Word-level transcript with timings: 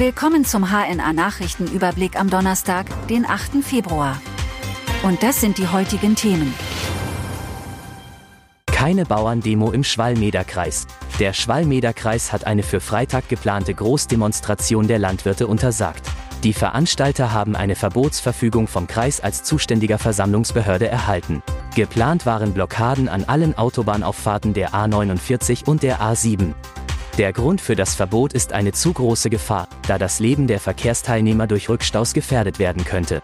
Willkommen 0.00 0.46
zum 0.46 0.70
HNA 0.70 1.12
Nachrichtenüberblick 1.12 2.18
am 2.18 2.30
Donnerstag, 2.30 2.86
den 3.08 3.26
8. 3.26 3.62
Februar. 3.62 4.18
Und 5.02 5.22
das 5.22 5.42
sind 5.42 5.58
die 5.58 5.68
heutigen 5.68 6.16
Themen. 6.16 6.54
Keine 8.64 9.04
Bauerndemo 9.04 9.70
im 9.72 9.84
Schwalmederkreis. 9.84 10.86
Der 11.18 11.34
Schwalmederkreis 11.34 12.32
hat 12.32 12.46
eine 12.46 12.62
für 12.62 12.80
Freitag 12.80 13.28
geplante 13.28 13.74
Großdemonstration 13.74 14.88
der 14.88 14.98
Landwirte 14.98 15.46
untersagt. 15.46 16.06
Die 16.44 16.54
Veranstalter 16.54 17.34
haben 17.34 17.54
eine 17.54 17.74
Verbotsverfügung 17.74 18.68
vom 18.68 18.86
Kreis 18.86 19.20
als 19.20 19.42
zuständiger 19.42 19.98
Versammlungsbehörde 19.98 20.88
erhalten. 20.88 21.42
Geplant 21.74 22.24
waren 22.24 22.54
Blockaden 22.54 23.10
an 23.10 23.24
allen 23.24 23.58
Autobahnauffahrten 23.58 24.54
der 24.54 24.70
A49 24.70 25.66
und 25.66 25.82
der 25.82 26.00
A7. 26.00 26.54
Der 27.20 27.34
Grund 27.34 27.60
für 27.60 27.76
das 27.76 27.94
Verbot 27.94 28.32
ist 28.32 28.54
eine 28.54 28.72
zu 28.72 28.94
große 28.94 29.28
Gefahr, 29.28 29.68
da 29.86 29.98
das 29.98 30.20
Leben 30.20 30.46
der 30.46 30.58
Verkehrsteilnehmer 30.58 31.46
durch 31.46 31.68
Rückstaus 31.68 32.14
gefährdet 32.14 32.58
werden 32.58 32.82
könnte. 32.86 33.22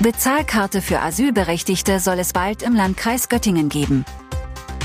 Bezahlkarte 0.00 0.82
für 0.82 1.00
Asylberechtigte 1.00 1.98
soll 1.98 2.18
es 2.18 2.34
bald 2.34 2.62
im 2.62 2.74
Landkreis 2.74 3.30
Göttingen 3.30 3.70
geben. 3.70 4.04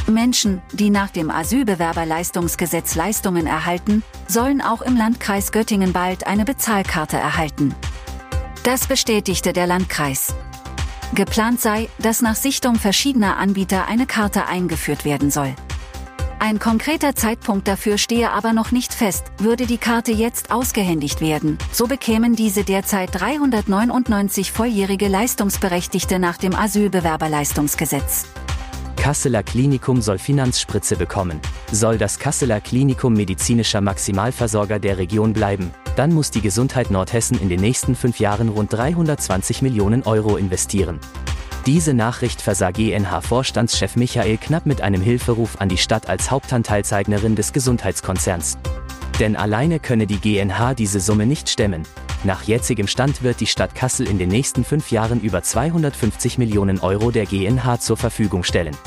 Menschen, 0.07 0.61
die 0.71 0.89
nach 0.89 1.09
dem 1.09 1.29
Asylbewerberleistungsgesetz 1.29 2.95
Leistungen 2.95 3.47
erhalten, 3.47 4.01
sollen 4.29 4.61
auch 4.61 4.81
im 4.81 4.95
Landkreis 4.95 5.51
Göttingen 5.51 5.91
bald 5.91 6.25
eine 6.25 6.45
Bezahlkarte 6.45 7.17
erhalten. 7.17 7.75
Das 8.63 8.87
bestätigte 8.87 9.51
der 9.51 9.67
Landkreis. 9.67 10.33
Geplant 11.13 11.59
sei, 11.59 11.89
dass 11.99 12.21
nach 12.21 12.35
Sichtung 12.35 12.75
verschiedener 12.75 13.35
Anbieter 13.35 13.89
eine 13.89 14.05
Karte 14.05 14.45
eingeführt 14.45 15.03
werden 15.03 15.31
soll. 15.31 15.53
Ein 16.39 16.59
konkreter 16.59 17.15
Zeitpunkt 17.15 17.67
dafür 17.67 17.97
stehe 17.97 18.31
aber 18.31 18.53
noch 18.53 18.71
nicht 18.71 18.93
fest, 18.93 19.25
würde 19.39 19.65
die 19.65 19.79
Karte 19.79 20.11
jetzt 20.11 20.51
ausgehändigt 20.51 21.19
werden, 21.19 21.57
so 21.71 21.87
bekämen 21.87 22.35
diese 22.35 22.63
derzeit 22.63 23.09
399 23.19 24.51
volljährige 24.51 25.07
Leistungsberechtigte 25.07 26.19
nach 26.19 26.37
dem 26.37 26.55
Asylbewerberleistungsgesetz. 26.55 28.25
Kasseler 28.97 29.41
Klinikum 29.41 30.01
soll 30.01 30.19
Finanzspritze 30.19 30.95
bekommen. 30.95 31.39
Soll 31.71 31.97
das 31.97 32.19
Kasseler 32.19 32.61
Klinikum 32.61 33.13
medizinischer 33.13 33.81
Maximalversorger 33.81 34.77
der 34.77 34.99
Region 34.99 35.33
bleiben, 35.33 35.71
dann 35.95 36.13
muss 36.13 36.29
die 36.29 36.41
Gesundheit 36.41 36.91
Nordhessen 36.91 37.39
in 37.39 37.49
den 37.49 37.61
nächsten 37.61 37.95
fünf 37.95 38.19
Jahren 38.19 38.49
rund 38.49 38.73
320 38.73 39.63
Millionen 39.63 40.03
Euro 40.03 40.37
investieren. 40.37 40.99
Diese 41.67 41.93
Nachricht 41.93 42.41
versah 42.41 42.71
GNH-Vorstandschef 42.71 43.97
Michael 43.97 44.37
Knapp 44.37 44.65
mit 44.65 44.81
einem 44.81 45.01
Hilferuf 45.01 45.59
an 45.59 45.67
die 45.67 45.77
Stadt 45.77 46.07
als 46.07 46.31
Hauptanteilseignerin 46.31 47.35
des 47.35 47.51
Gesundheitskonzerns. 47.51 48.57
Denn 49.19 49.35
alleine 49.35 49.81
könne 49.81 50.07
die 50.07 50.21
GNH 50.21 50.75
diese 50.75 51.01
Summe 51.01 51.25
nicht 51.25 51.49
stemmen. 51.49 51.83
Nach 52.23 52.43
jetzigem 52.43 52.87
Stand 52.87 53.21
wird 53.21 53.41
die 53.41 53.47
Stadt 53.47 53.75
Kassel 53.75 54.07
in 54.07 54.17
den 54.17 54.29
nächsten 54.29 54.63
fünf 54.63 54.91
Jahren 54.91 55.19
über 55.19 55.43
250 55.43 56.37
Millionen 56.37 56.79
Euro 56.79 57.11
der 57.11 57.25
GNH 57.25 57.81
zur 57.81 57.97
Verfügung 57.97 58.45
stellen. 58.45 58.77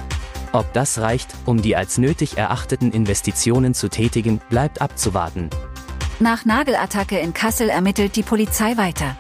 Ob 0.53 0.73
das 0.73 1.01
reicht, 1.01 1.29
um 1.45 1.61
die 1.61 1.77
als 1.77 1.99
nötig 1.99 2.39
erachteten 2.39 2.93
Investitionen 2.93 3.75
zu 3.75 3.91
tätigen, 3.91 4.41
bleibt 4.49 4.81
abzuwarten. 4.81 5.51
Nach 6.19 6.47
Nagelattacke 6.47 7.19
in 7.19 7.35
Kassel 7.35 7.69
ermittelt 7.69 8.17
die 8.17 8.23
Polizei 8.23 8.79
weiter. 8.79 9.19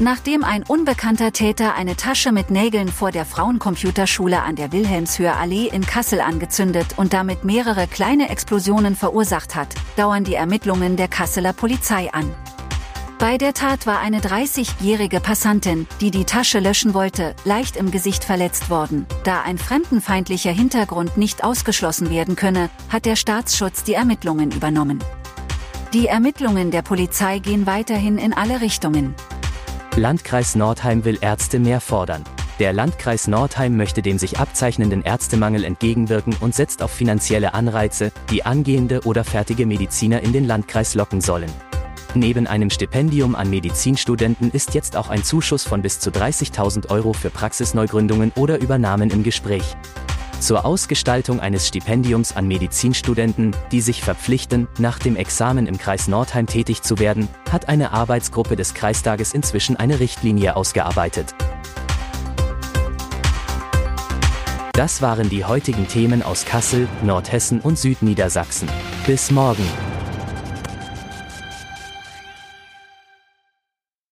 Nachdem 0.00 0.44
ein 0.44 0.62
unbekannter 0.62 1.32
Täter 1.32 1.74
eine 1.74 1.96
Tasche 1.96 2.30
mit 2.30 2.52
Nägeln 2.52 2.86
vor 2.86 3.10
der 3.10 3.24
Frauencomputerschule 3.24 4.40
an 4.40 4.54
der 4.54 4.70
Wilhelmshöher 4.70 5.36
Allee 5.36 5.66
in 5.66 5.84
Kassel 5.84 6.20
angezündet 6.20 6.86
und 6.96 7.12
damit 7.12 7.44
mehrere 7.44 7.88
kleine 7.88 8.28
Explosionen 8.28 8.94
verursacht 8.94 9.56
hat, 9.56 9.74
dauern 9.96 10.22
die 10.22 10.34
Ermittlungen 10.34 10.96
der 10.96 11.08
Kasseler 11.08 11.52
Polizei 11.52 12.12
an. 12.12 12.32
Bei 13.18 13.38
der 13.38 13.54
Tat 13.54 13.88
war 13.88 13.98
eine 13.98 14.20
30-jährige 14.20 15.18
Passantin, 15.18 15.88
die 16.00 16.12
die 16.12 16.24
Tasche 16.24 16.60
löschen 16.60 16.94
wollte, 16.94 17.34
leicht 17.44 17.76
im 17.76 17.90
Gesicht 17.90 18.22
verletzt 18.22 18.70
worden. 18.70 19.04
Da 19.24 19.42
ein 19.42 19.58
fremdenfeindlicher 19.58 20.52
Hintergrund 20.52 21.16
nicht 21.16 21.42
ausgeschlossen 21.42 22.10
werden 22.10 22.36
könne, 22.36 22.70
hat 22.88 23.04
der 23.04 23.16
Staatsschutz 23.16 23.82
die 23.82 23.94
Ermittlungen 23.94 24.52
übernommen. 24.52 25.02
Die 25.92 26.06
Ermittlungen 26.06 26.70
der 26.70 26.82
Polizei 26.82 27.40
gehen 27.40 27.66
weiterhin 27.66 28.18
in 28.18 28.32
alle 28.32 28.60
Richtungen. 28.60 29.16
Landkreis 29.98 30.54
Nordheim 30.54 31.04
will 31.04 31.18
Ärzte 31.20 31.58
mehr 31.58 31.80
fordern. 31.80 32.22
Der 32.60 32.72
Landkreis 32.72 33.26
Nordheim 33.26 33.76
möchte 33.76 34.00
dem 34.00 34.16
sich 34.16 34.38
abzeichnenden 34.38 35.02
Ärztemangel 35.02 35.64
entgegenwirken 35.64 36.36
und 36.38 36.54
setzt 36.54 36.82
auf 36.82 36.92
finanzielle 36.92 37.52
Anreize, 37.52 38.12
die 38.30 38.44
angehende 38.44 39.00
oder 39.06 39.24
fertige 39.24 39.66
Mediziner 39.66 40.20
in 40.20 40.32
den 40.32 40.46
Landkreis 40.46 40.94
locken 40.94 41.20
sollen. 41.20 41.50
Neben 42.14 42.46
einem 42.46 42.70
Stipendium 42.70 43.34
an 43.34 43.50
Medizinstudenten 43.50 44.52
ist 44.52 44.74
jetzt 44.74 44.96
auch 44.96 45.08
ein 45.08 45.24
Zuschuss 45.24 45.64
von 45.64 45.82
bis 45.82 45.98
zu 45.98 46.10
30.000 46.10 46.90
Euro 46.90 47.12
für 47.12 47.30
Praxisneugründungen 47.30 48.30
oder 48.36 48.60
Übernahmen 48.60 49.10
im 49.10 49.24
Gespräch 49.24 49.76
zur 50.40 50.64
Ausgestaltung 50.64 51.40
eines 51.40 51.66
Stipendiums 51.68 52.36
an 52.36 52.46
Medizinstudenten, 52.46 53.54
die 53.72 53.80
sich 53.80 54.02
verpflichten, 54.02 54.68
nach 54.78 54.98
dem 54.98 55.16
Examen 55.16 55.66
im 55.66 55.78
Kreis 55.78 56.08
Nordheim 56.08 56.46
tätig 56.46 56.82
zu 56.82 56.98
werden, 56.98 57.28
hat 57.50 57.68
eine 57.68 57.92
Arbeitsgruppe 57.92 58.56
des 58.56 58.74
Kreistages 58.74 59.32
inzwischen 59.32 59.76
eine 59.76 60.00
Richtlinie 60.00 60.56
ausgearbeitet. 60.56 61.34
Das 64.72 65.02
waren 65.02 65.28
die 65.28 65.44
heutigen 65.44 65.88
Themen 65.88 66.22
aus 66.22 66.44
Kassel, 66.44 66.88
Nordhessen 67.02 67.60
und 67.60 67.78
Südniedersachsen. 67.78 68.68
Bis 69.06 69.32
morgen. 69.32 69.66